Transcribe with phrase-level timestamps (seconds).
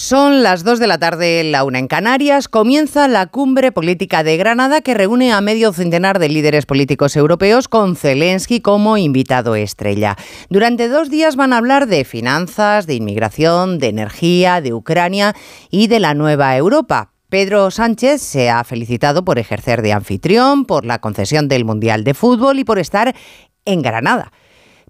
[0.00, 2.46] Son las 2 de la tarde, la una en Canarias.
[2.46, 7.66] Comienza la cumbre política de Granada que reúne a medio centenar de líderes políticos europeos
[7.66, 10.16] con Zelensky como invitado estrella.
[10.50, 15.34] Durante dos días van a hablar de finanzas, de inmigración, de energía, de Ucrania
[15.68, 17.10] y de la nueva Europa.
[17.28, 22.14] Pedro Sánchez se ha felicitado por ejercer de anfitrión, por la concesión del Mundial de
[22.14, 23.16] Fútbol y por estar
[23.64, 24.30] en Granada.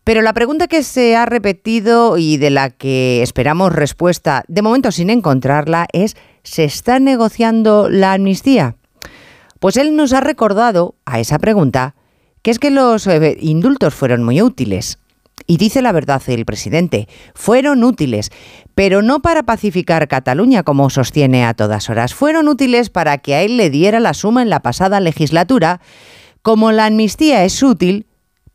[0.08, 4.90] Pero la pregunta que se ha repetido y de la que esperamos respuesta, de momento
[4.90, 8.76] sin encontrarla, es ¿se está negociando la amnistía?
[9.60, 11.94] Pues él nos ha recordado a esa pregunta
[12.40, 14.98] que es que los eh, indultos fueron muy útiles.
[15.46, 18.30] Y dice la verdad el presidente, fueron útiles,
[18.74, 23.42] pero no para pacificar Cataluña como sostiene a todas horas, fueron útiles para que a
[23.42, 25.82] él le diera la suma en la pasada legislatura.
[26.40, 28.06] Como la amnistía es útil,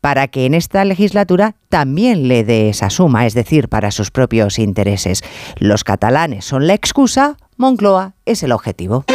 [0.04, 4.58] para que en esta legislatura también le dé esa suma, es decir, para sus propios
[4.58, 5.24] intereses.
[5.58, 9.06] Los catalanes son la excusa, Moncloa es el objetivo.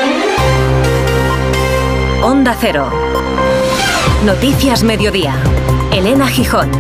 [2.24, 2.90] Onda Cero.
[4.26, 5.36] Noticias Mediodía.
[5.94, 6.72] Elena Gijón.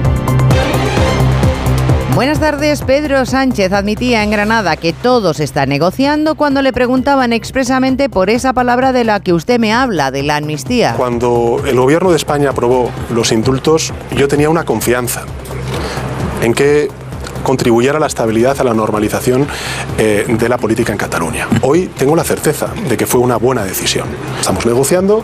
[2.19, 2.81] Buenas tardes.
[2.81, 8.29] Pedro Sánchez admitía en Granada que todo se está negociando cuando le preguntaban expresamente por
[8.29, 10.95] esa palabra de la que usted me habla, de la amnistía.
[10.97, 15.23] Cuando el gobierno de España aprobó los indultos, yo tenía una confianza
[16.41, 16.89] en que
[17.43, 19.47] contribuyera a la estabilidad, a la normalización
[19.97, 21.47] eh, de la política en Cataluña.
[21.61, 24.07] Hoy tengo la certeza de que fue una buena decisión.
[24.39, 25.23] Estamos negociando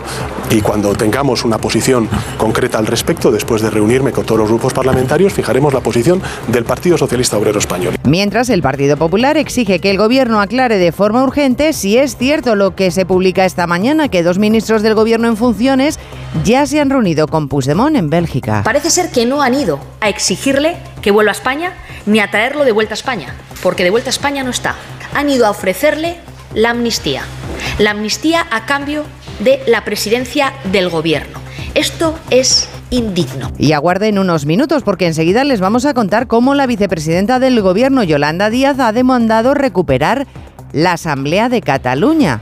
[0.50, 4.72] y cuando tengamos una posición concreta al respecto, después de reunirme con todos los grupos
[4.72, 7.96] parlamentarios, fijaremos la posición del Partido Socialista Obrero Español.
[8.04, 12.54] Mientras, el Partido Popular exige que el Gobierno aclare de forma urgente si es cierto
[12.54, 15.98] lo que se publica esta mañana, que dos ministros del Gobierno en funciones
[16.44, 18.62] ya se han reunido con Puigdemont en Bélgica.
[18.64, 20.76] Parece ser que no han ido a exigirle
[21.06, 21.72] que vuelva a España
[22.04, 24.74] ni a traerlo de vuelta a España, porque de vuelta a España no está.
[25.14, 26.16] Han ido a ofrecerle
[26.52, 27.22] la amnistía.
[27.78, 29.04] La amnistía a cambio
[29.38, 31.38] de la presidencia del gobierno.
[31.74, 33.52] Esto es indigno.
[33.56, 38.02] Y aguarden unos minutos porque enseguida les vamos a contar cómo la vicepresidenta del gobierno,
[38.02, 40.26] Yolanda Díaz, ha demandado recuperar
[40.72, 42.40] la Asamblea de Cataluña.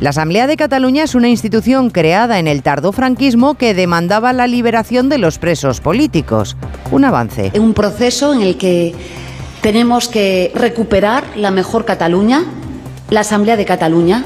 [0.00, 5.10] La Asamblea de Cataluña es una institución creada en el tardofranquismo que demandaba la liberación
[5.10, 6.56] de los presos políticos.
[6.90, 7.52] Un avance.
[7.60, 8.94] Un proceso en el que
[9.60, 12.44] tenemos que recuperar la mejor Cataluña,
[13.10, 14.24] la Asamblea de Cataluña.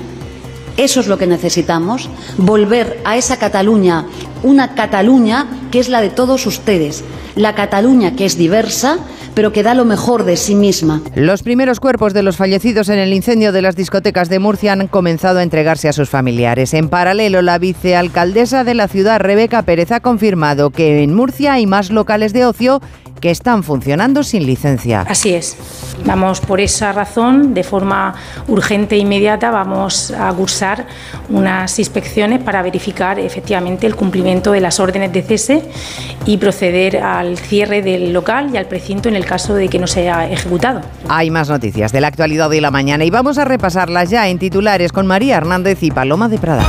[0.77, 4.07] Eso es lo que necesitamos, volver a esa Cataluña,
[4.43, 7.05] una Cataluña que es la de todos ustedes,
[7.37, 8.99] la Cataluña que es diversa,
[9.35, 11.03] pero que da lo mejor de sí misma.
[11.15, 14.87] Los primeros cuerpos de los fallecidos en el incendio de las discotecas de Murcia han
[14.89, 16.75] comenzado a entregarse a sus familiares.
[16.75, 21.67] En paralelo, la vicealcaldesa de la ciudad, Rebeca Pérez, ha confirmado que en Murcia hay
[21.67, 22.81] más locales de ocio
[23.25, 25.01] que están funcionando sin licencia.
[25.09, 25.57] Así es.
[26.05, 28.15] Vamos por esa razón, de forma
[28.49, 30.87] urgente e inmediata, vamos a cursar
[31.31, 35.63] unas inspecciones para verificar efectivamente el cumplimiento de las órdenes de cese
[36.27, 39.87] y proceder al cierre del local y al precinto en el caso de que no
[39.87, 40.83] sea ejecutado.
[41.09, 44.39] Hay más noticias de la actualidad de la mañana y vamos a repasarlas ya en
[44.39, 46.67] titulares con María Hernández y Paloma de Prada.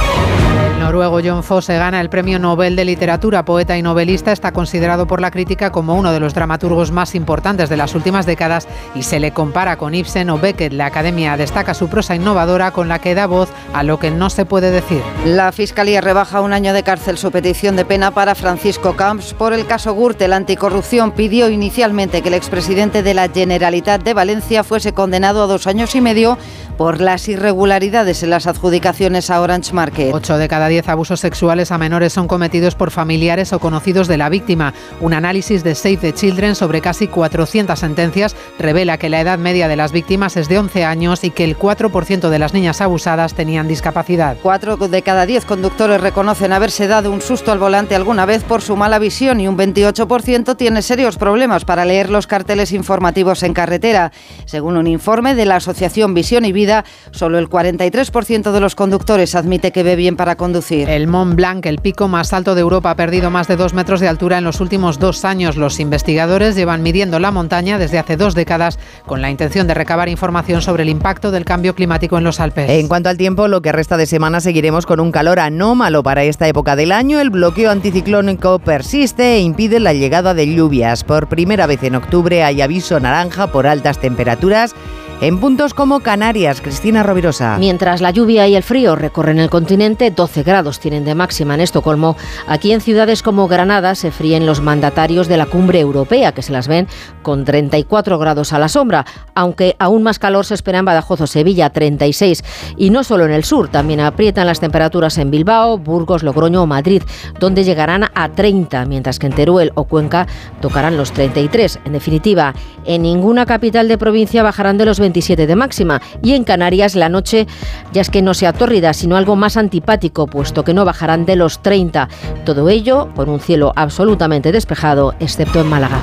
[0.86, 3.44] Noruego John Fosse gana el Premio Nobel de Literatura.
[3.44, 7.70] Poeta y novelista está considerado por la crítica como uno de los dramaturgos más importantes
[7.70, 10.74] de las últimas décadas y se le compara con Ibsen o Beckett.
[10.74, 14.30] La Academia destaca su prosa innovadora con la que da voz a lo que no
[14.30, 15.02] se puede decir.
[15.26, 19.54] La Fiscalía rebaja un año de cárcel su petición de pena para Francisco Camps por
[19.54, 20.34] el caso Gürtel.
[20.34, 25.66] Anticorrupción pidió inicialmente que el expresidente de la Generalitat de Valencia fuese condenado a dos
[25.66, 26.38] años y medio
[26.78, 30.14] por las irregularidades en las adjudicaciones a Orange Market.
[30.14, 34.18] Ocho de cada diez abusos sexuales a menores son cometidos por familiares o conocidos de
[34.18, 34.74] la víctima.
[35.02, 39.68] Un análisis de Save the Children sobre casi 400 sentencias revela que la edad media
[39.68, 43.34] de las víctimas es de 11 años y que el 4% de las niñas abusadas
[43.34, 44.38] tenían discapacidad.
[44.42, 48.62] Cuatro de cada diez conductores reconocen haberse dado un susto al volante alguna vez por
[48.62, 53.54] su mala visión y un 28% tiene serios problemas para leer los carteles informativos en
[53.54, 54.12] carretera.
[54.46, 59.36] Según un informe de la Asociación Visión y Vida, solo el 43% de los conductores
[59.36, 60.65] admite que ve bien para conducir.
[60.72, 64.00] El Mont Blanc, el pico más alto de Europa, ha perdido más de dos metros
[64.00, 65.58] de altura en los últimos dos años.
[65.58, 70.10] Los investigadores llevan midiendo la montaña desde hace dos décadas con la intención de recabar
[70.10, 72.70] información sobre el impacto del cambio climático en los Alpes.
[72.70, 76.24] En cuanto al tiempo, lo que resta de semana seguiremos con un calor anómalo para
[76.24, 77.20] esta época del año.
[77.20, 81.04] El bloqueo anticiclónico persiste e impide la llegada de lluvias.
[81.04, 84.74] Por primera vez en octubre hay aviso naranja por altas temperaturas
[85.22, 87.58] en puntos como Canarias, Cristina Rovirosa.
[87.58, 91.62] Mientras la lluvia y el frío recorren el continente, 12 grados tienen de máxima en
[91.62, 92.18] Estocolmo,
[92.48, 96.52] aquí en ciudades como Granada se fríen los mandatarios de la cumbre europea, que se
[96.52, 96.88] las ven
[97.22, 101.28] con 34 grados a la sombra, aunque aún más calor se espera en Badajoz o
[101.28, 102.44] Sevilla, 36.
[102.76, 106.68] Y no solo en el sur, también aprietan las temperaturas en Bilbao, Burgos, Logroño o
[106.68, 107.02] Madrid,
[107.40, 110.28] donde llegarán a 30, mientras que en Teruel o Cuenca
[110.62, 111.80] tocarán los 33.
[111.86, 112.54] En definitiva,
[112.84, 117.08] en ninguna capital de provincia bajarán de los 27 de máxima y en Canarias la
[117.08, 117.48] noche
[117.94, 121.38] ya es que no sea tórrida, sino algo más antipático, puesto que no bajarán de
[121.38, 122.10] los 30.
[122.44, 126.02] Todo ello con un cielo absolutamente despejado, excepto en Málaga.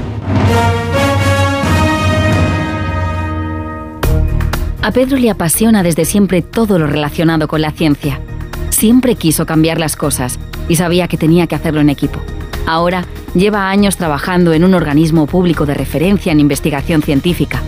[4.80, 8.18] A Pedro le apasiona desde siempre todo lo relacionado con la ciencia.
[8.70, 10.38] Siempre quiso cambiar las cosas
[10.70, 12.18] y sabía que tenía que hacerlo en equipo.
[12.66, 13.04] Ahora
[13.34, 17.62] lleva años trabajando en un organismo público de referencia en investigación científica.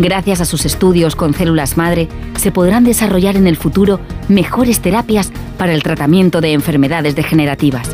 [0.00, 5.32] Gracias a sus estudios con células madre, se podrán desarrollar en el futuro mejores terapias
[5.56, 7.88] para el tratamiento de enfermedades degenerativas.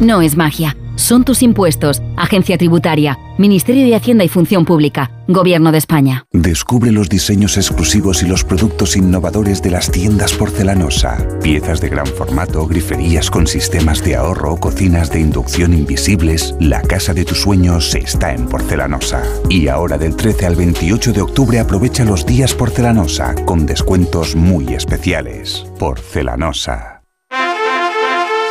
[0.00, 5.72] No es magia, son tus impuestos, Agencia Tributaria, Ministerio de Hacienda y Función Pública, Gobierno
[5.72, 6.26] de España.
[6.32, 11.26] Descubre los diseños exclusivos y los productos innovadores de las tiendas porcelanosa.
[11.42, 16.54] Piezas de gran formato, griferías con sistemas de ahorro, cocinas de inducción invisibles.
[16.60, 19.22] La casa de tus sueños está en porcelanosa.
[19.48, 24.74] Y ahora del 13 al 28 de octubre aprovecha los días porcelanosa con descuentos muy
[24.74, 25.64] especiales.
[25.78, 26.99] Porcelanosa.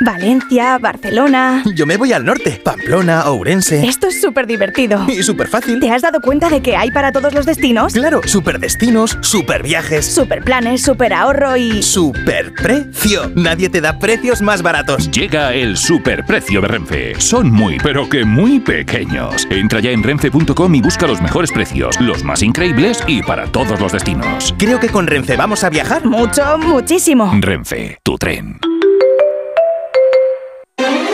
[0.00, 1.62] Valencia, Barcelona.
[1.74, 3.86] Yo me voy al norte, Pamplona, Ourense.
[3.86, 5.06] Esto es súper divertido.
[5.08, 5.80] Y súper fácil.
[5.80, 7.94] ¿Te has dado cuenta de que hay para todos los destinos?
[7.94, 10.04] Claro, súper destinos, súper viajes.
[10.06, 11.82] Súper planes, súper ahorro y.
[11.82, 13.32] ¡Súper precio!
[13.34, 15.10] Nadie te da precios más baratos.
[15.10, 17.20] Llega el superprecio de Renfe.
[17.20, 19.46] Son muy, pero que muy pequeños.
[19.50, 23.80] Entra ya en renfe.com y busca los mejores precios, los más increíbles y para todos
[23.80, 24.54] los destinos.
[24.58, 26.04] Creo que con Renfe vamos a viajar.
[26.04, 27.32] Mucho, muchísimo.
[27.40, 28.58] Renfe, tu tren.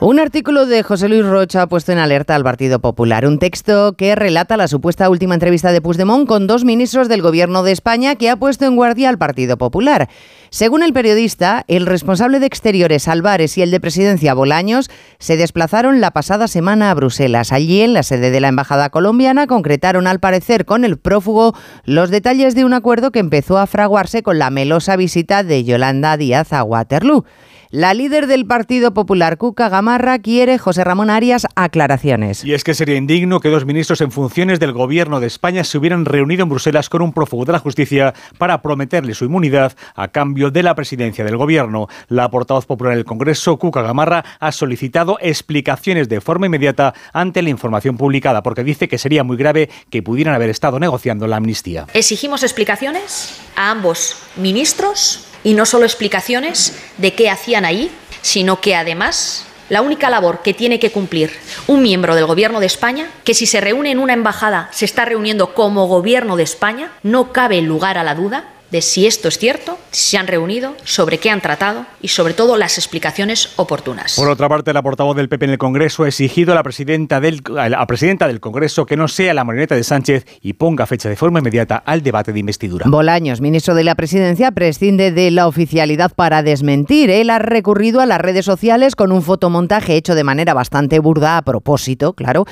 [0.00, 3.26] Un artículo de José Luis Rocha ha puesto en alerta al Partido Popular.
[3.26, 7.64] Un texto que relata la supuesta última entrevista de Puigdemont con dos ministros del Gobierno
[7.64, 10.08] de España que ha puesto en guardia al Partido Popular.
[10.50, 16.00] Según el periodista, el responsable de Exteriores Álvarez y el de Presidencia Bolaños se desplazaron
[16.00, 17.50] la pasada semana a Bruselas.
[17.50, 22.10] Allí, en la sede de la Embajada colombiana, concretaron al parecer con el prófugo los
[22.10, 26.52] detalles de un acuerdo que empezó a fraguarse con la melosa visita de Yolanda Díaz
[26.52, 27.24] a Waterloo.
[27.70, 32.42] La líder del Partido Popular, Cuca Gamarra, quiere, José Ramón Arias, aclaraciones.
[32.42, 35.76] Y es que sería indigno que dos ministros en funciones del Gobierno de España se
[35.76, 40.08] hubieran reunido en Bruselas con un prófugo de la justicia para prometerle su inmunidad a
[40.08, 41.88] cambio de la presidencia del Gobierno.
[42.08, 47.50] La portavoz popular del Congreso, Cuca Gamarra, ha solicitado explicaciones de forma inmediata ante la
[47.50, 51.86] información publicada, porque dice que sería muy grave que pudieran haber estado negociando la amnistía.
[51.92, 57.90] Exigimos explicaciones a ambos ministros y no solo explicaciones de qué hacían ahí,
[58.22, 61.30] sino que además la única labor que tiene que cumplir
[61.66, 65.04] un miembro del Gobierno de España, que si se reúne en una embajada se está
[65.04, 69.38] reuniendo como Gobierno de España, no cabe lugar a la duda de si esto es
[69.38, 74.14] cierto, si se han reunido, sobre qué han tratado y sobre todo las explicaciones oportunas.
[74.16, 77.20] Por otra parte, la portavoz del PP en el Congreso ha exigido a la presidenta
[77.20, 80.86] del, a la presidenta del Congreso que no sea la marioneta de Sánchez y ponga
[80.86, 82.86] fecha de forma inmediata al debate de investidura.
[82.88, 87.10] Bolaños, ministro de la Presidencia, prescinde de la oficialidad para desmentir.
[87.10, 91.36] Él ha recurrido a las redes sociales con un fotomontaje hecho de manera bastante burda
[91.36, 92.44] a propósito, claro,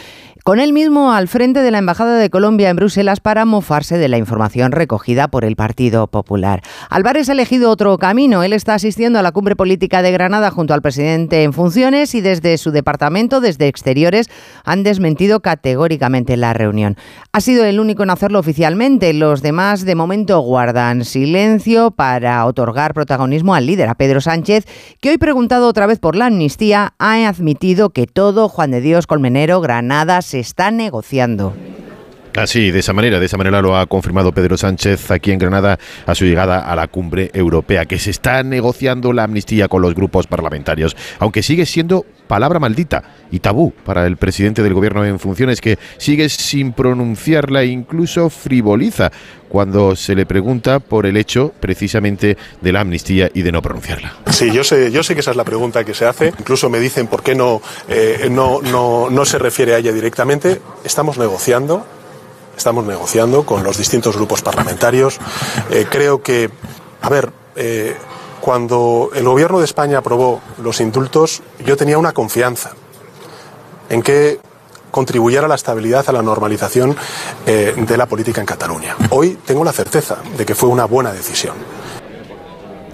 [0.44, 4.08] con él mismo al frente de la Embajada de Colombia en Bruselas para mofarse de
[4.08, 6.62] la información recogida por el Partido Popular.
[6.90, 8.42] Álvarez ha elegido otro camino.
[8.42, 12.20] Él está asistiendo a la cumbre política de Granada junto al presidente en funciones y
[12.20, 14.28] desde su departamento, desde Exteriores,
[14.64, 16.96] han desmentido categóricamente la reunión.
[17.32, 19.12] Ha sido el único en hacerlo oficialmente.
[19.12, 24.64] Los demás, de momento, guardan silencio para otorgar protagonismo al líder, a Pedro Sánchez,
[25.00, 29.06] que hoy preguntado otra vez por la amnistía, ha admitido que todo Juan de Dios
[29.06, 31.54] Colmenero, Granada, se está negociando.
[32.36, 35.78] Así, de esa manera, de esa manera lo ha confirmado Pedro Sánchez aquí en Granada
[36.04, 39.94] a su llegada a la cumbre europea, que se está negociando la amnistía con los
[39.94, 45.18] grupos parlamentarios, aunque sigue siendo palabra maldita y tabú para el presidente del gobierno en
[45.18, 49.10] funciones que sigue sin pronunciarla e incluso frivoliza
[49.48, 54.14] cuando se le pregunta por el hecho precisamente de la amnistía y de no pronunciarla.
[54.30, 56.32] Sí, yo sé, yo sé que esa es la pregunta que se hace.
[56.38, 60.60] Incluso me dicen por qué no, eh, no, no, no se refiere a ella directamente.
[60.84, 61.86] Estamos negociando,
[62.56, 65.18] estamos negociando con los distintos grupos parlamentarios.
[65.70, 66.50] Eh, creo que,
[67.02, 67.96] a ver, eh,
[68.40, 72.72] cuando el gobierno de España aprobó los indultos, yo tenía una confianza
[73.88, 74.40] en que
[74.90, 76.96] contribuyera a la estabilidad, a la normalización
[77.46, 78.96] eh, de la política en Cataluña.
[79.10, 81.54] Hoy tengo la certeza de que fue una buena decisión.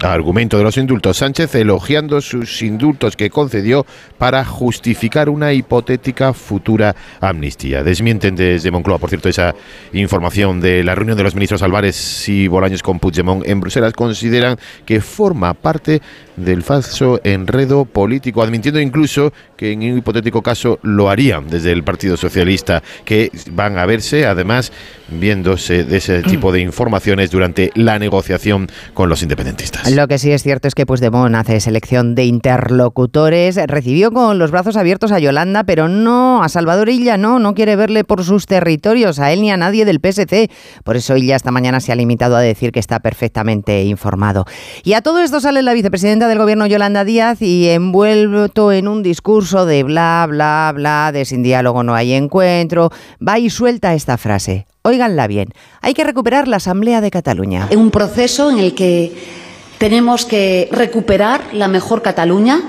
[0.03, 1.17] Argumento de los indultos.
[1.17, 3.85] Sánchez elogiando sus indultos que concedió
[4.17, 7.83] para justificar una hipotética futura amnistía.
[7.83, 9.55] Desmienten desde Moncloa, por cierto, esa
[9.93, 13.93] información de la reunión de los ministros Álvarez y Bolaños con Puigdemont en Bruselas.
[13.93, 16.01] Consideran que forma parte
[16.35, 21.83] del falso enredo político, admitiendo incluso que en un hipotético caso lo harían desde el
[21.83, 24.71] Partido Socialista, que van a verse además
[25.07, 29.92] viéndose de ese tipo de informaciones durante la negociación con los independentistas.
[29.93, 34.49] Lo que sí es cierto es que Puigdemont hace selección de interlocutores, recibió con los
[34.49, 38.47] brazos abiertos a Yolanda, pero no a Salvador Illa, no, no quiere verle por sus
[38.47, 40.49] territorios, a él ni a nadie del PSC.
[40.83, 44.45] Por eso Illa esta mañana se ha limitado a decir que está perfectamente informado.
[44.83, 49.03] Y a todo esto sale la vicepresidenta del gobierno Yolanda Díaz y envuelto en un
[49.03, 52.89] discurso de bla, bla, bla, de sin diálogo no hay encuentro,
[53.25, 54.65] va y suelta esta frase.
[54.81, 55.49] Óiganla bien,
[55.81, 57.69] hay que recuperar la Asamblea de Cataluña.
[57.77, 59.42] Un proceso en el que
[59.83, 62.61] tenemos que recuperar la mejor Cataluña,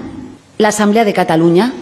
[0.58, 1.72] la Asamblea de Cataluña.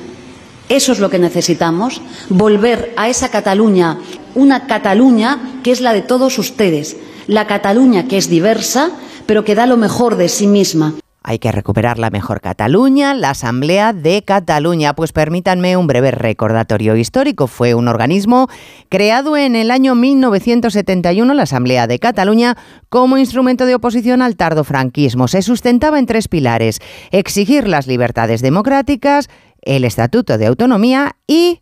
[0.69, 3.97] Eso es lo que necesitamos, volver a esa Cataluña,
[4.35, 6.99] una Cataluña que es la de todos ustedes,
[7.29, 8.91] la Cataluña que es diversa,
[9.25, 10.97] pero que da lo mejor de sí misma.
[11.25, 14.95] Hay que recuperar la mejor Cataluña, la Asamblea de Cataluña.
[14.95, 17.47] Pues permítanme un breve recordatorio histórico.
[17.47, 18.49] Fue un organismo
[18.89, 22.57] creado en el año 1971, la Asamblea de Cataluña,
[22.89, 25.29] como instrumento de oposición al tardofranquismo.
[25.29, 26.81] Se sustentaba en tres pilares.
[27.11, 29.29] Exigir las libertades democráticas,
[29.63, 31.61] el Estatuto de Autonomía y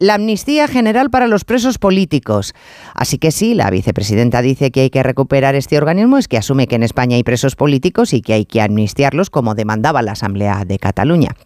[0.00, 2.54] la amnistía general para los presos políticos.
[2.94, 6.66] Así que sí, la vicepresidenta dice que hay que recuperar este organismo, es que asume
[6.66, 10.64] que en España hay presos políticos y que hay que amnistiarlos como demandaba la Asamblea
[10.64, 11.36] de Cataluña.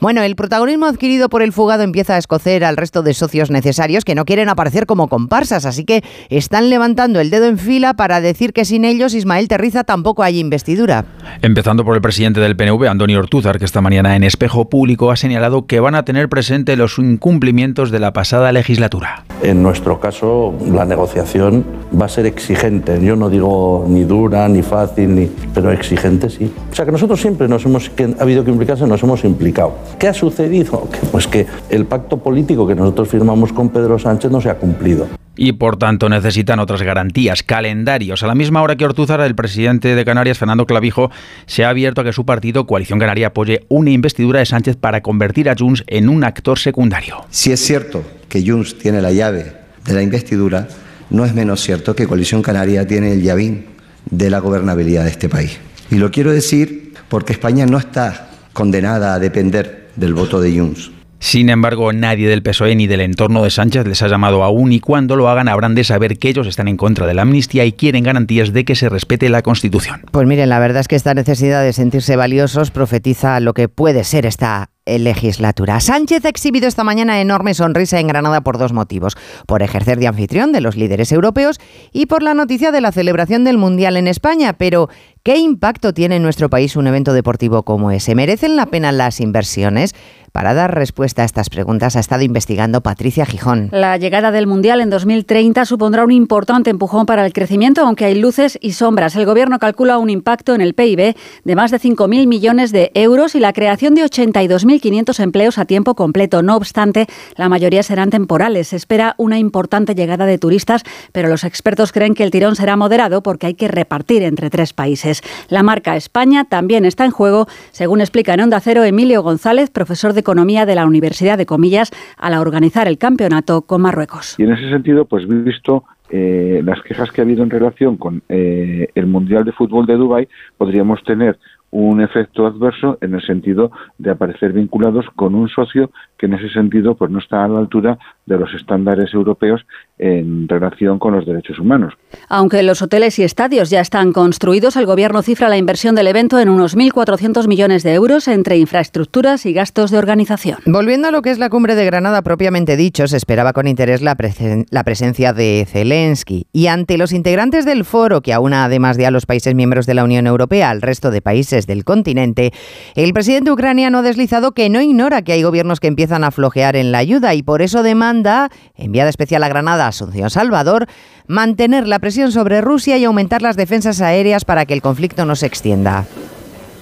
[0.00, 4.04] Bueno, el protagonismo adquirido por el fugado empieza a escocer al resto de socios necesarios
[4.04, 8.20] que no quieren aparecer como comparsas, así que están levantando el dedo en fila para
[8.20, 11.04] decir que sin ellos Ismael Terriza tampoco hay investidura.
[11.40, 15.16] Empezando por el presidente del PNV, Antonio Ortúzar, que esta mañana en Espejo Público ha
[15.16, 19.24] señalado que van a tener presente los incumplimientos de la pasada legislatura.
[19.42, 21.64] En nuestro caso, la negociación
[21.98, 23.00] va a ser exigente.
[23.04, 26.52] Yo no digo ni dura, ni fácil, ni, pero exigente sí.
[26.70, 29.74] O sea que nosotros siempre nos hemos, que ha habido que implicarse, nos hemos implicado.
[29.98, 30.88] ¿Qué ha sucedido?
[31.12, 35.06] Pues que el pacto político que nosotros firmamos con Pedro Sánchez no se ha cumplido
[35.36, 38.22] y por tanto necesitan otras garantías, calendarios.
[38.22, 41.10] A la misma hora que Ortúzar, el presidente de Canarias, Fernando Clavijo,
[41.46, 45.00] se ha abierto a que su partido, Coalición Canaria, apoye una investidura de Sánchez para
[45.00, 47.24] convertir a Junts en un actor secundario.
[47.30, 49.52] Si es cierto que Junts tiene la llave
[49.84, 50.68] de la investidura,
[51.10, 53.66] no es menos cierto que Coalición Canaria tiene el llavín
[54.10, 55.58] de la gobernabilidad de este país.
[55.90, 60.90] Y lo quiero decir porque España no está condenada a depender del voto de Junts.
[61.22, 64.80] Sin embargo, nadie del PSOE ni del entorno de Sánchez les ha llamado aún y
[64.80, 67.70] cuando lo hagan habrán de saber que ellos están en contra de la amnistía y
[67.70, 70.02] quieren garantías de que se respete la Constitución.
[70.10, 74.02] Pues miren, la verdad es que esta necesidad de sentirse valiosos profetiza lo que puede
[74.02, 75.78] ser esta legislatura.
[75.80, 79.16] Sánchez ha exhibido esta mañana enorme sonrisa en Granada por dos motivos.
[79.46, 81.60] Por ejercer de anfitrión de los líderes europeos
[81.92, 84.54] y por la noticia de la celebración del Mundial en España.
[84.54, 84.88] Pero,
[85.22, 88.14] ¿qué impacto tiene en nuestro país un evento deportivo como ese?
[88.14, 89.94] ¿Merecen la pena las inversiones?
[90.32, 93.68] Para dar respuesta a estas preguntas ha estado investigando Patricia Gijón.
[93.70, 98.14] La llegada del Mundial en 2030 supondrá un importante empujón para el crecimiento, aunque hay
[98.14, 99.14] luces y sombras.
[99.14, 101.14] El Gobierno calcula un impacto en el PIB
[101.44, 105.94] de más de 5.000 millones de euros y la creación de 82.500 empleos a tiempo
[105.94, 106.42] completo.
[106.42, 108.68] No obstante, la mayoría serán temporales.
[108.68, 112.76] Se espera una importante llegada de turistas, pero los expertos creen que el tirón será
[112.76, 115.11] moderado porque hay que repartir entre tres países.
[115.48, 120.12] La marca España también está en juego, según explica en Onda Cero Emilio González, profesor
[120.12, 124.36] de Economía de la Universidad de Comillas al organizar el campeonato con Marruecos.
[124.38, 128.22] Y en ese sentido, pues visto eh, las quejas que ha habido en relación con
[128.28, 130.28] eh, el Mundial de Fútbol de Dubái,
[130.58, 131.38] podríamos tener
[131.70, 135.90] un efecto adverso en el sentido de aparecer vinculados con un socio
[136.22, 139.66] que en ese sentido pues no está a la altura de los estándares europeos
[139.98, 141.94] en relación con los derechos humanos.
[142.28, 146.38] Aunque los hoteles y estadios ya están construidos, el Gobierno cifra la inversión del evento
[146.38, 150.58] en unos 1.400 millones de euros entre infraestructuras y gastos de organización.
[150.64, 154.00] Volviendo a lo que es la cumbre de Granada propiamente dicho, se esperaba con interés
[154.00, 156.46] la, presen la presencia de Zelensky.
[156.52, 159.94] Y ante los integrantes del foro, que aúna además de a los países miembros de
[159.94, 162.52] la Unión Europea al resto de países del continente,
[162.94, 166.92] el presidente ucraniano ha deslizado que no ignora que hay gobiernos que a flojear en
[166.92, 170.86] la ayuda y por eso demanda, enviada especial a Granada, Asunción Salvador,
[171.26, 175.36] mantener la presión sobre Rusia y aumentar las defensas aéreas para que el conflicto no
[175.36, 176.06] se extienda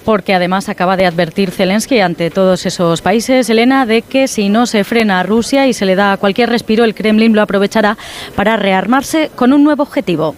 [0.03, 4.65] porque además acaba de advertir Zelensky ante todos esos países, Elena, de que si no
[4.65, 7.97] se frena a Rusia y se le da cualquier respiro, el Kremlin lo aprovechará
[8.35, 10.35] para rearmarse con un nuevo objetivo.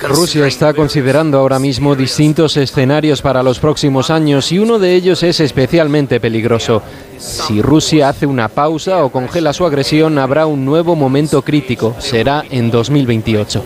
[0.00, 5.22] Rusia está considerando ahora mismo distintos escenarios para los próximos años y uno de ellos
[5.22, 6.82] es especialmente peligroso.
[7.18, 11.96] Si Rusia hace una pausa o congela su agresión, habrá un nuevo momento crítico.
[11.98, 13.62] Será en 2028.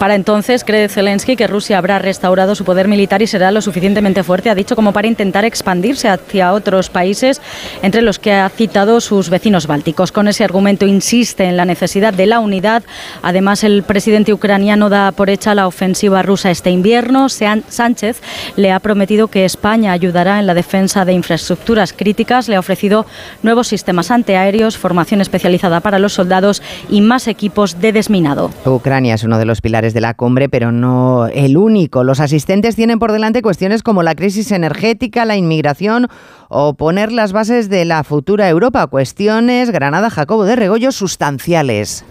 [0.00, 4.22] Para entonces, cree Zelensky que Rusia habrá restaurado su poder militar y será lo suficientemente
[4.22, 7.42] fuerte, ha dicho, como para intentar expandirse hacia otros países,
[7.82, 10.10] entre los que ha citado sus vecinos bálticos.
[10.10, 12.82] Con ese argumento insiste en la necesidad de la unidad.
[13.20, 17.28] Además, el presidente ucraniano da por hecha la ofensiva rusa este invierno.
[17.28, 18.22] Sánchez
[18.56, 22.48] le ha prometido que España ayudará en la defensa de infraestructuras críticas.
[22.48, 23.04] Le ha ofrecido
[23.42, 28.50] nuevos sistemas antiaéreos, formación especializada para los soldados y más equipos de desminado.
[28.64, 32.04] Ucrania es uno de los pilares de la cumbre, pero no el único.
[32.04, 36.08] Los asistentes tienen por delante cuestiones como la crisis energética, la inmigración
[36.48, 38.86] o poner las bases de la futura Europa.
[38.86, 42.04] Cuestiones, Granada Jacobo de Regoyo, sustanciales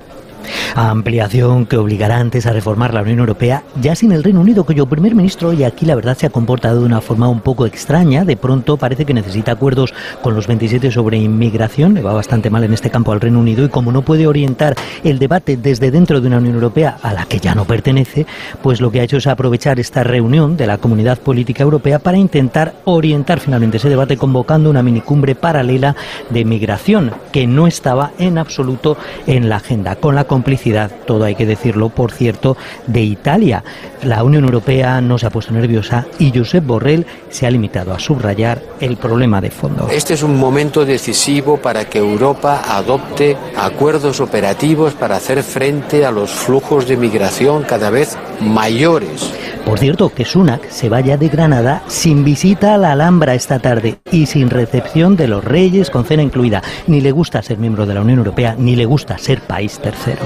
[0.76, 4.86] ampliación que obligará antes a reformar la Unión Europea, ya sin el Reino Unido, cuyo
[4.86, 8.26] primer ministro y aquí la verdad se ha comportado de una forma un poco extraña.
[8.26, 12.64] De pronto parece que necesita acuerdos con los 27 sobre inmigración, le va bastante mal
[12.64, 16.22] en este campo al Reino Unido y como no puede orientar el debate desde dentro
[16.22, 18.26] de una Unión Europea a la que ya no pertenece,
[18.62, 22.18] pues lo que ha hecho es aprovechar esta reunión de la Comunidad Política Europea para
[22.18, 25.96] intentar orientar finalmente ese debate convocando una minicumbre paralela
[26.30, 31.36] de migración que no estaba en absoluto en la agenda, con la complicidad, todo hay
[31.36, 32.56] que decirlo, por cierto,
[32.88, 33.66] de Italia.
[34.04, 38.00] La Unión Europea no se ha puesto nerviosa y Josep Borrell se ha limitado a
[38.00, 39.90] subrayar el problema de fondo.
[39.92, 46.12] Este es un momento decisivo para que Europa adopte acuerdos operativos para hacer frente a
[46.12, 49.34] los flujos de migración cada vez mayores.
[49.66, 54.00] Por cierto, que Sunak se vaya de Granada sin visita a la Alhambra esta tarde
[54.12, 56.64] y sin recepción de los reyes con cena incluida.
[56.88, 60.19] Ni le gusta ser miembro de la Unión Europea, ni le gusta ser país tercero.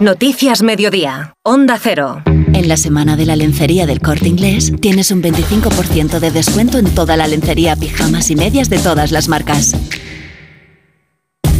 [0.00, 2.22] Noticias Mediodía, Onda Cero.
[2.26, 6.86] En la semana de la lencería del corte inglés tienes un 25% de descuento en
[6.94, 9.74] toda la lencería, pijamas y medias de todas las marcas.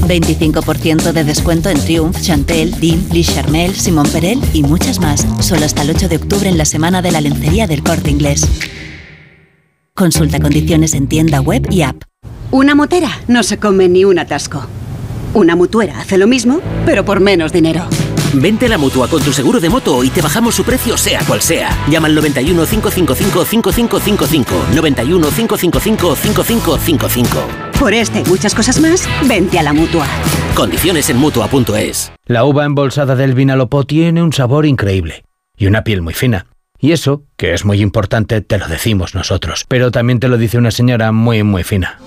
[0.07, 5.27] 25% de descuento en Triumph, Chantel, Dean, Lee Charmel, Simon Perel y muchas más.
[5.41, 8.47] Solo hasta el 8 de octubre en la semana de la lencería del corte inglés.
[9.95, 12.03] Consulta condiciones en tienda web y app.
[12.51, 14.67] Una motera no se come ni un atasco.
[15.35, 17.89] Una mutuera hace lo mismo, pero por menos dinero.
[18.35, 21.21] Vente a la mutua con tu seguro de moto y te bajamos su precio, sea
[21.27, 21.71] cual sea.
[21.89, 24.67] Llama al 91 555 5555.
[24.75, 27.49] 91 555 5555.
[27.79, 30.07] Por este y muchas cosas más, vente a la mutua.
[30.55, 32.13] Condiciones en mutua.es.
[32.27, 35.25] La uva embolsada del Vinalopó tiene un sabor increíble
[35.57, 36.47] y una piel muy fina.
[36.79, 39.65] Y eso, que es muy importante, te lo decimos nosotros.
[39.67, 41.99] Pero también te lo dice una señora muy, muy fina.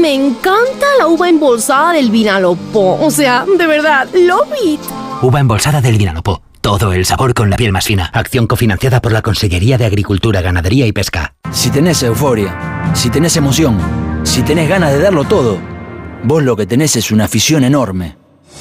[0.00, 2.98] Me encanta la uva embolsada del Vinalopó.
[3.00, 4.80] O sea, de verdad, love it.
[5.22, 6.42] Uva embolsada del Vinalopó.
[6.60, 8.10] Todo el sabor con la piel más fina.
[8.12, 11.34] Acción cofinanciada por la Consellería de Agricultura, Ganadería y Pesca.
[11.52, 13.78] Si tenés euforia, si tenés emoción,
[14.24, 15.58] si tenés ganas de darlo todo,
[16.24, 18.16] vos lo que tenés es una afición enorme.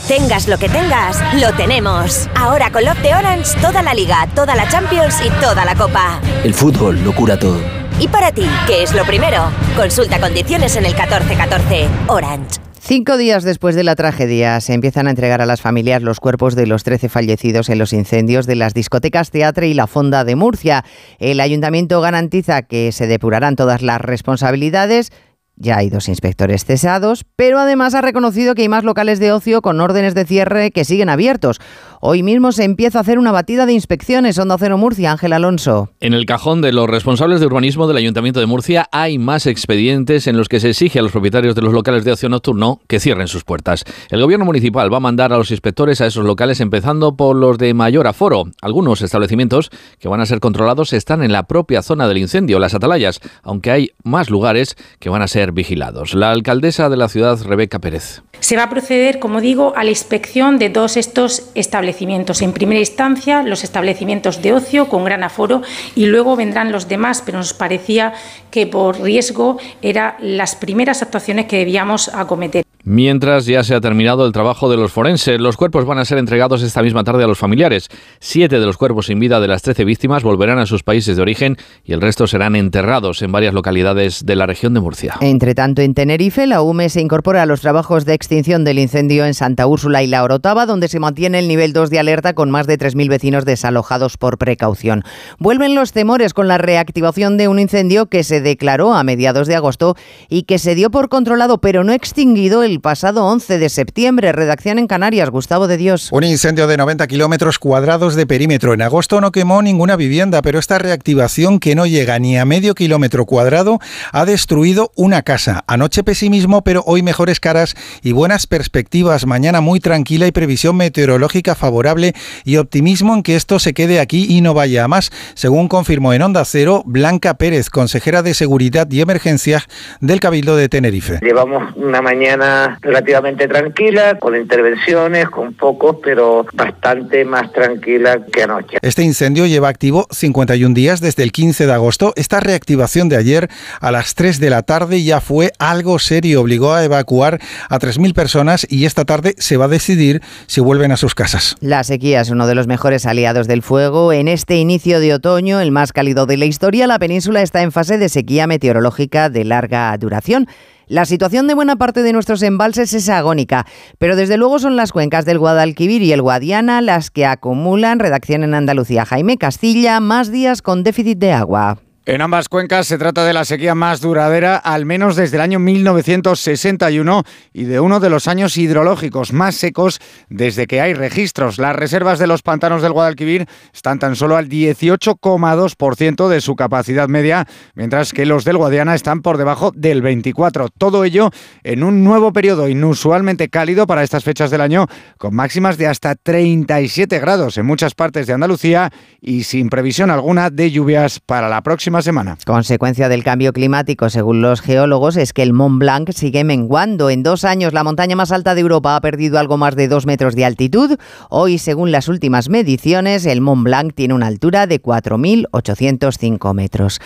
[0.07, 2.29] Tengas lo que tengas, lo tenemos.
[2.35, 6.19] Ahora con Love de Orange, toda la liga, toda la Champions y toda la Copa.
[6.43, 7.59] El fútbol lo cura todo.
[7.97, 9.49] ¿Y para ti, qué es lo primero?
[9.77, 11.87] Consulta condiciones en el 1414.
[12.07, 12.59] Orange.
[12.87, 16.55] Cinco días después de la tragedia se empiezan a entregar a las familias los cuerpos
[16.55, 20.35] de los 13 fallecidos en los incendios de las discotecas Teatre y la Fonda de
[20.35, 20.83] Murcia.
[21.17, 25.11] El ayuntamiento garantiza que se depurarán todas las responsabilidades
[25.57, 29.61] ya hay dos inspectores cesados, pero además ha reconocido que hay más locales de ocio
[29.61, 31.59] con órdenes de cierre que siguen abiertos.
[32.01, 34.37] Hoy mismo se empieza a hacer una batida de inspecciones.
[34.37, 35.89] Onda Cero Murcia, Ángel Alonso.
[36.01, 40.27] En el cajón de los responsables de urbanismo del Ayuntamiento de Murcia hay más expedientes
[40.27, 42.99] en los que se exige a los propietarios de los locales de ocio nocturno que
[42.99, 43.85] cierren sus puertas.
[44.11, 47.57] El gobierno municipal va a mandar a los inspectores a esos locales empezando por los
[47.57, 48.43] de mayor aforo.
[48.61, 52.75] Algunos establecimientos que van a ser controlados están en la propia zona del incendio, las
[52.75, 56.13] atalayas, aunque hay más lugares que van a ser vigilados.
[56.13, 58.21] La alcaldesa de la ciudad, Rebeca Pérez.
[58.39, 62.41] Se va a proceder, como digo, a la inspección de todos estos establecimientos.
[62.41, 65.61] En primera instancia, los establecimientos de ocio con gran aforo
[65.95, 68.13] y luego vendrán los demás, pero nos parecía
[68.51, 72.64] que por riesgo eran las primeras actuaciones que debíamos acometer.
[72.87, 76.19] Mientras ya se ha terminado el trabajo de los forenses, los cuerpos van a ser
[76.19, 77.89] entregados esta misma tarde a los familiares.
[78.19, 81.23] Siete de los cuerpos sin vida de las trece víctimas volverán a sus países de
[81.23, 85.15] origen y el resto serán enterrados en varias localidades de la región de Murcia.
[85.21, 89.25] Entre tanto, en Tenerife, la UME se incorpora a los trabajos de extinción del incendio
[89.25, 92.51] en Santa Úrsula y La Orotava, donde se mantiene el nivel 2 de alerta con
[92.51, 95.03] más de 3.000 vecinos desalojados por precaución.
[95.39, 99.55] Vuelven los temores con la reactivación de un incendio que se declaró a mediados de
[99.55, 99.95] agosto
[100.29, 104.31] y que se dio por controlado pero no extinguido el pasado 11 de septiembre.
[104.31, 106.09] Redacción en Canarias, Gustavo de Dios.
[106.11, 108.73] Un incendio de 90 kilómetros cuadrados de perímetro.
[108.73, 112.75] En agosto no quemó ninguna vivienda, pero esta reactivación que no llega ni a medio
[112.75, 113.79] kilómetro cuadrado
[114.11, 115.63] ha destruido una casa.
[115.67, 119.25] Anoche pesimismo, pero hoy mejores caras y buenas perspectivas.
[119.25, 124.25] Mañana muy tranquila y previsión meteorológica favorable y optimismo en que esto se quede aquí
[124.29, 128.89] y no vaya a más, según confirmó en Onda Cero Blanca Pérez, consejera de Seguridad
[128.89, 129.67] y Emergencias
[129.99, 131.19] del Cabildo de Tenerife.
[131.21, 138.77] Llevamos una mañana relativamente tranquila, con intervenciones, con pocos, pero bastante más tranquila que anoche.
[138.81, 142.13] Este incendio lleva activo 51 días desde el 15 de agosto.
[142.15, 143.49] Esta reactivación de ayer
[143.79, 146.41] a las 3 de la tarde ya fue algo serio.
[146.41, 150.91] Obligó a evacuar a 3.000 personas y esta tarde se va a decidir si vuelven
[150.91, 151.55] a sus casas.
[151.59, 154.13] La sequía es uno de los mejores aliados del fuego.
[154.13, 157.71] En este inicio de otoño, el más cálido de la historia, la península está en
[157.71, 160.47] fase de sequía meteorológica de larga duración.
[160.87, 163.65] La situación de buena parte de nuestros embalses es agónica,
[163.97, 168.43] pero desde luego son las cuencas del Guadalquivir y el Guadiana las que acumulan, redacción
[168.43, 171.84] en Andalucía, Jaime Castilla, más días con déficit de agua.
[172.07, 175.57] En ambas cuencas se trata de la sequía más duradera, al menos desde el año
[175.57, 181.57] 1961, y de uno de los años hidrológicos más secos desde que hay registros.
[181.57, 187.07] Las reservas de los pantanos del Guadalquivir están tan solo al 18,2% de su capacidad
[187.07, 190.69] media, mientras que los del Guadiana están por debajo del 24%.
[190.77, 191.31] Todo ello
[191.63, 194.85] en un nuevo periodo inusualmente cálido para estas fechas del año,
[195.17, 200.51] con máximas de hasta 37 grados en muchas partes de Andalucía y sin previsión alguna
[200.51, 202.37] de lluvias para la próxima semana.
[202.45, 207.09] Consecuencia del cambio climático, según los geólogos, es que el Mont Blanc sigue menguando.
[207.09, 210.05] En dos años, la montaña más alta de Europa ha perdido algo más de dos
[210.05, 210.97] metros de altitud.
[211.29, 216.99] Hoy, según las últimas mediciones, el Mont Blanc tiene una altura de 4.805 metros.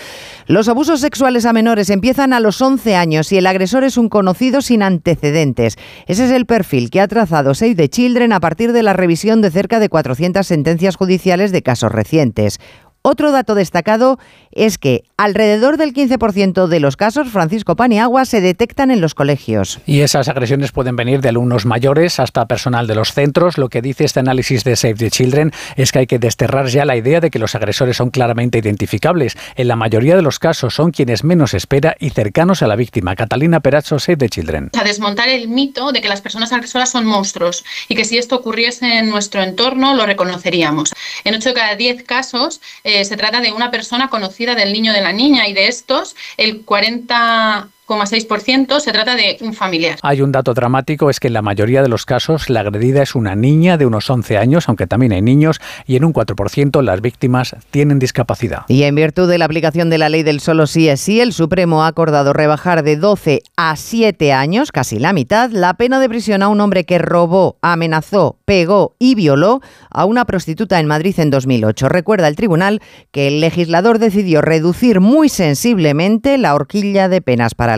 [0.48, 4.10] Los abusos sexuales a menores empiezan a los 11 años y el agresor es un
[4.10, 5.78] conocido sin antecedentes.
[6.08, 9.42] Ese es el perfil que ha trazado Save the Children a partir de la revisión
[9.42, 12.60] de cerca de 400 sentencias judiciales de casos recientes.
[13.02, 14.20] Otro dato destacado
[14.52, 19.80] es que alrededor del 15% de los casos, Francisco Paniagua, se detectan en los colegios.
[19.86, 23.58] Y esas agresiones pueden venir de alumnos mayores hasta personal de los centros.
[23.58, 26.86] Lo que dice este análisis de Save the Children es que hay que desterrar ya
[26.86, 29.38] la idea de que los agresores son claramente identificables.
[29.56, 33.16] En la mayoría de los casos son quienes menos espera y cercanos a la víctima.
[33.16, 34.72] Catalina Perazzo, Save the Children.
[34.80, 38.36] A desmontar el mito de que las personas agresoras son monstruos y que si esto
[38.36, 40.94] ocurriese en nuestro entorno lo reconoceríamos.
[41.24, 44.94] En 8 de cada 10 casos, eh, se trata de una persona conocida del niño
[44.94, 49.98] de la niña y de estos el 40 6% se trata de un familiar.
[50.02, 53.16] Hay un dato dramático, es que en la mayoría de los casos la agredida es
[53.16, 57.02] una niña de unos 11 años, aunque también hay niños, y en un 4% las
[57.02, 58.66] víctimas tienen discapacidad.
[58.68, 61.34] Y en virtud de la aplicación de la ley del solo sí es sí, el
[61.34, 66.10] Supremo ha acordado rebajar de 12 a 7 años, casi la mitad, la pena de
[66.10, 71.20] prisión a un hombre que robó, amenazó, pegó y violó a una prostituta en Madrid
[71.20, 71.90] en 2008.
[71.90, 77.78] Recuerda el tribunal que el legislador decidió reducir muy sensiblemente la horquilla de penas para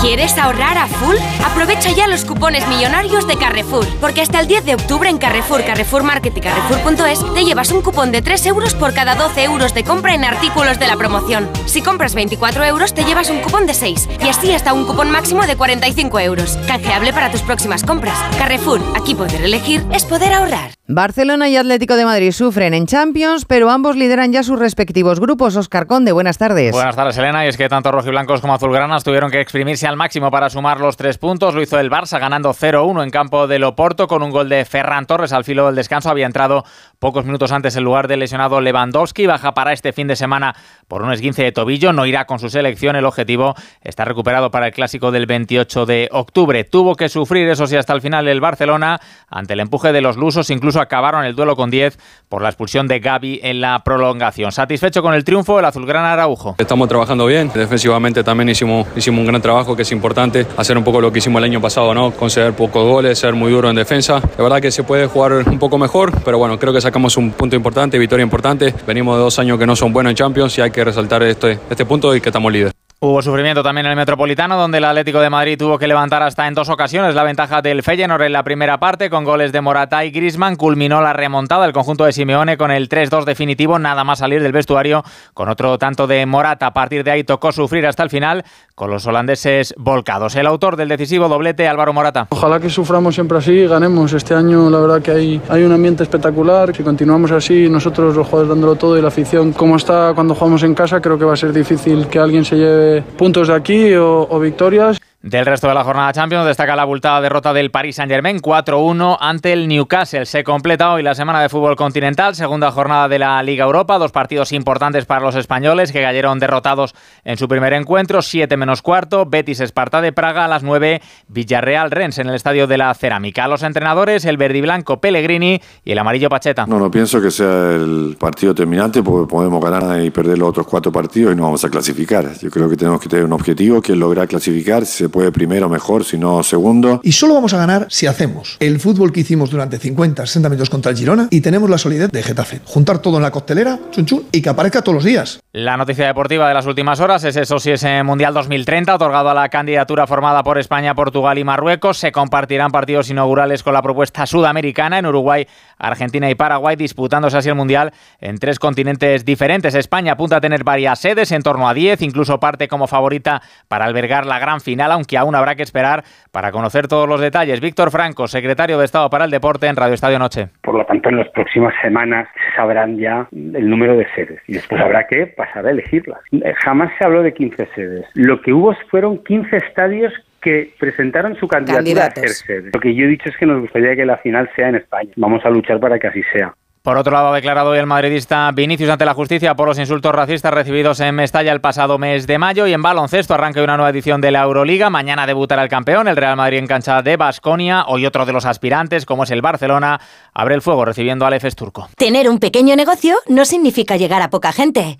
[0.00, 1.16] ¿Quieres ahorrar a full?
[1.44, 5.64] Aprovecha ya los cupones millonarios de Carrefour, porque hasta el 10 de octubre en Carrefour,
[5.64, 9.74] Carrefour Market y Carrefour.es te llevas un cupón de 3 euros por cada 12 euros
[9.74, 11.50] de compra en artículos de la promoción.
[11.66, 15.10] Si compras 24 euros, te llevas un cupón de 6 y así hasta un cupón
[15.10, 16.56] máximo de 45 euros.
[16.68, 18.18] Canjeable para tus próximas compras.
[18.38, 20.77] Carrefour, aquí poder elegir es poder ahorrar.
[20.90, 25.54] Barcelona y Atlético de Madrid sufren en Champions, pero ambos lideran ya sus respectivos grupos.
[25.54, 26.72] Oscar Conde, buenas tardes.
[26.72, 27.44] Buenas tardes, Elena.
[27.44, 30.96] Y es que tanto rojiblancos como azulgranas tuvieron que exprimirse al máximo para sumar los
[30.96, 31.54] tres puntos.
[31.54, 35.04] Lo hizo el Barça ganando 0-1 en campo de Loporto con un gol de Ferran
[35.04, 36.08] Torres al filo del descanso.
[36.08, 36.64] Había entrado
[36.98, 39.26] pocos minutos antes en lugar del lesionado Lewandowski.
[39.26, 40.54] Baja para este fin de semana
[40.88, 41.92] por un esguince de tobillo.
[41.92, 42.96] No irá con su selección.
[42.96, 46.64] El objetivo está recuperado para el clásico del 28 de octubre.
[46.64, 48.98] Tuvo que sufrir, eso sí, hasta el final el Barcelona
[49.28, 52.86] ante el empuje de los lusos, incluso acabaron el duelo con 10 por la expulsión
[52.88, 54.52] de Gaby en la prolongación.
[54.52, 56.56] Satisfecho con el triunfo, el azulgrana Araujo.
[56.58, 61.00] Estamos trabajando bien, defensivamente también hicimos, un gran trabajo que es importante, hacer un poco
[61.00, 62.10] lo que hicimos el año pasado, ¿no?
[62.10, 64.20] conceder pocos goles, ser muy duro en defensa.
[64.36, 67.30] La verdad que se puede jugar un poco mejor, pero bueno, creo que sacamos un
[67.32, 68.74] punto importante, victoria importante.
[68.86, 71.58] Venimos de dos años que no son buenos en Champions y hay que resaltar este,
[71.70, 72.77] este punto y que estamos líderes.
[73.00, 76.48] Hubo sufrimiento también en el Metropolitano, donde el Atlético de Madrid tuvo que levantar hasta
[76.48, 80.04] en dos ocasiones la ventaja del Feyenoord en la primera parte, con goles de Morata
[80.04, 80.56] y Grisman.
[80.56, 84.50] Culminó la remontada el conjunto de Simeone con el 3-2 definitivo, nada más salir del
[84.50, 86.66] vestuario, con otro tanto de Morata.
[86.66, 90.34] A partir de ahí tocó sufrir hasta el final, con los holandeses volcados.
[90.34, 92.26] El autor del decisivo doblete, Álvaro Morata.
[92.30, 94.12] Ojalá que suframos siempre así, ganemos.
[94.12, 96.74] Este año, la verdad que hay, hay un ambiente espectacular.
[96.74, 100.64] Si continuamos así, nosotros los jugadores dándolo todo y la afición, como está cuando jugamos
[100.64, 103.94] en casa, creo que va a ser difícil que alguien se lleve puntos de aquí
[103.94, 104.98] o, o victorias.
[105.20, 109.52] Del resto de la jornada Champions destaca la abultada derrota del Paris Saint-Germain 4-1 ante
[109.52, 110.24] el Newcastle.
[110.24, 114.12] Se completa hoy la semana de fútbol continental, segunda jornada de la Liga Europa, dos
[114.12, 119.26] partidos importantes para los españoles que cayeron derrotados en su primer encuentro, 7 menos cuarto,
[119.26, 123.48] Betis Esparta de Praga a las 9, Villarreal Rennes en el estadio de la Cerámica.
[123.48, 126.64] Los entrenadores, el verde y blanco Pellegrini y el amarillo Pacheta.
[126.66, 130.68] No, no pienso que sea el partido terminante porque podemos ganar y perder los otros
[130.68, 132.38] cuatro partidos y no vamos a clasificar.
[132.38, 136.04] Yo creo que tenemos que tener un objetivo que es lograr clasificar puede primero mejor,
[136.04, 137.00] si no segundo.
[137.02, 140.70] Y solo vamos a ganar si hacemos el fútbol que hicimos durante 50, 60 minutos
[140.70, 142.60] contra el Girona y tenemos la solidez de Getafe.
[142.64, 145.40] Juntar todo en la costelera, chun chun, y que aparezca todos los días.
[145.60, 149.34] La noticia deportiva de las últimas horas es eso, si ese Mundial 2030, otorgado a
[149.34, 151.98] la candidatura formada por España, Portugal y Marruecos.
[151.98, 157.48] Se compartirán partidos inaugurales con la propuesta sudamericana en Uruguay, Argentina y Paraguay, disputándose así
[157.48, 157.90] el Mundial
[158.20, 159.74] en tres continentes diferentes.
[159.74, 163.84] España apunta a tener varias sedes, en torno a 10, incluso parte como favorita para
[163.84, 167.60] albergar la gran final, aunque aún habrá que esperar para conocer todos los detalles.
[167.60, 170.50] Víctor Franco, secretario de Estado para el Deporte en Radio Estadio Noche.
[170.62, 174.52] Por lo tanto, en las próximas semanas se sabrán ya el número de sedes y
[174.52, 176.20] después habrá que pasar a elegirlas.
[176.64, 178.06] Jamás se habló de 15 sedes.
[178.14, 182.70] Lo que hubo fueron 15 estadios que presentaron su candidatura a ser sede.
[182.72, 185.10] Lo que yo he dicho es que nos gustaría que la final sea en España.
[185.16, 186.54] Vamos a luchar para que así sea.
[186.82, 190.10] Por otro lado, ha declarado hoy el madridista Vinicius ante la justicia por los insultos
[190.10, 193.90] racistas recibidos en Mestalla el pasado mes de mayo y en baloncesto arranca una nueva
[193.90, 194.88] edición de la Euroliga.
[194.88, 197.84] Mañana debutará el campeón, el Real Madrid en cancha de Basconia.
[197.88, 200.00] Hoy otro de los aspirantes, como es el Barcelona,
[200.32, 201.88] abre el fuego recibiendo al EFES turco.
[201.96, 204.96] Tener un pequeño negocio no significa llegar a poca gente.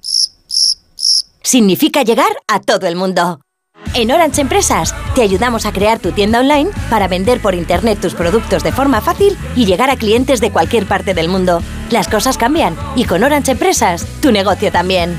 [1.48, 3.40] Significa llegar a todo el mundo.
[3.94, 8.14] En Orange Empresas te ayudamos a crear tu tienda online para vender por Internet tus
[8.14, 11.62] productos de forma fácil y llegar a clientes de cualquier parte del mundo.
[11.90, 15.18] Las cosas cambian y con Orange Empresas tu negocio también.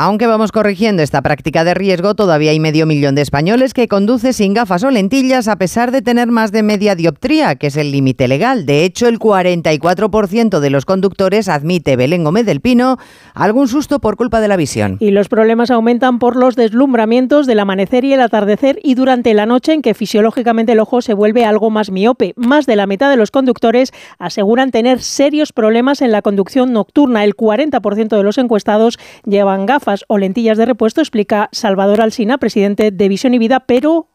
[0.00, 4.32] Aunque vamos corrigiendo esta práctica de riesgo, todavía hay medio millón de españoles que conduce
[4.32, 7.90] sin gafas o lentillas a pesar de tener más de media dioptría, que es el
[7.90, 8.64] límite legal.
[8.64, 12.98] De hecho, el 44% de los conductores admite Belén Gómez del Pino
[13.34, 14.98] algún susto por culpa de la visión.
[15.00, 19.46] Y los problemas aumentan por los deslumbramientos del amanecer y el atardecer y durante la
[19.46, 22.34] noche en que fisiológicamente el ojo se vuelve algo más miope.
[22.36, 27.24] Más de la mitad de los conductores aseguran tener serios problemas en la conducción nocturna.
[27.24, 32.90] El 40% de los encuestados llevan gafas o lentillas de repuesto, explica Salvador Alsina, presidente
[32.90, 34.08] de Visión y Vida, pero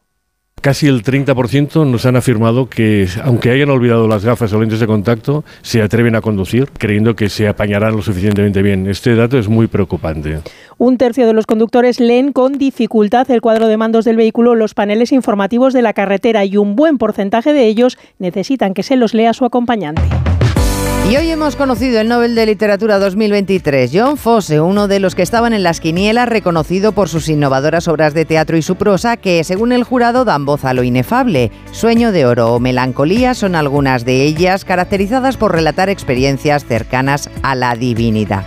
[0.60, 4.86] Casi el 30% nos han afirmado que, aunque hayan olvidado las gafas o lentes de
[4.86, 8.86] contacto, se atreven a conducir creyendo que se apañarán lo suficientemente bien.
[8.86, 10.38] Este dato es muy preocupante.
[10.78, 14.72] Un tercio de los conductores leen con dificultad el cuadro de mandos del vehículo, los
[14.72, 19.12] paneles informativos de la carretera y un buen porcentaje de ellos necesitan que se los
[19.12, 20.02] lea su acompañante.
[21.10, 25.20] Y hoy hemos conocido el Nobel de Literatura 2023, John Fosse, uno de los que
[25.20, 29.44] estaban en las quinielas, reconocido por sus innovadoras obras de teatro y su prosa, que
[29.44, 31.52] según el jurado dan voz a lo inefable.
[31.72, 37.54] Sueño de oro o melancolía son algunas de ellas, caracterizadas por relatar experiencias cercanas a
[37.54, 38.44] la divinidad.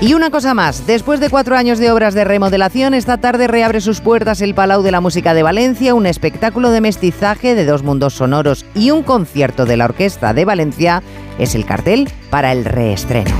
[0.00, 3.80] Y una cosa más, después de cuatro años de obras de remodelación, esta tarde reabre
[3.80, 7.82] sus puertas el Palau de la Música de Valencia, un espectáculo de mestizaje de dos
[7.82, 11.02] mundos sonoros y un concierto de la Orquesta de Valencia
[11.38, 13.30] es el cartel para el reestreno.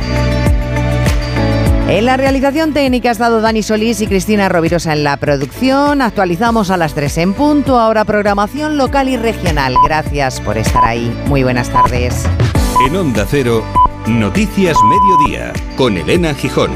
[1.88, 6.00] En la realización técnica ha estado Dani Solís y Cristina Rovirosa en la producción.
[6.00, 7.78] Actualizamos a las 3 en punto.
[7.78, 9.74] Ahora programación local y regional.
[9.84, 11.14] Gracias por estar ahí.
[11.26, 12.24] Muy buenas tardes.
[12.86, 13.62] En Onda Cero,
[14.06, 16.72] Noticias Mediodía, con Elena Gijón.